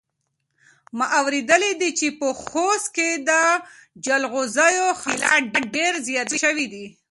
ما 0.97 1.05
اورېدلي 1.19 1.71
دي 1.81 1.89
چې 1.99 2.07
په 2.19 2.27
خوست 2.43 2.87
کې 2.95 3.09
د 3.29 3.29
جلغوزیو 4.05 4.87
حاصلات 5.01 5.43
ډېر 5.75 5.93
زیات 6.07 6.29
شوي 6.43 6.65
دي. 6.73 6.85